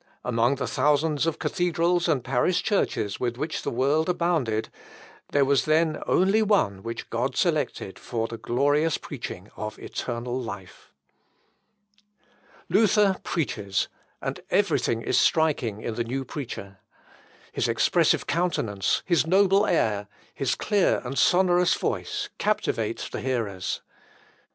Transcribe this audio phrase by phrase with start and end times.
[0.25, 4.69] Among the thousands of cathedrals and parish churches with which the world abounded,
[5.31, 10.91] there was then one only which God selected for the glorious preaching of eternal life."
[12.01, 12.07] Myconius.
[12.69, 13.89] Luther preaches,
[14.23, 16.79] and every thing is striking in the new preacher.
[17.51, 23.81] His expressive countenance, his noble air, his clear and sonorous voice, captivate the hearers.